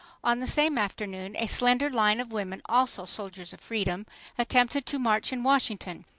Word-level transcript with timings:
On 0.23 0.39
the 0.39 0.47
same 0.47 0.79
afternoon 0.79 1.35
a 1.37 1.45
slender 1.45 1.87
line 1.87 2.19
of 2.19 2.31
women—also 2.31 3.05
"soldiers 3.05 3.53
of 3.53 3.61
freedom"—attempted 3.61 4.87
to 4.87 4.97
march 4.97 5.31
in 5.31 5.43
Washington. 5.43 6.05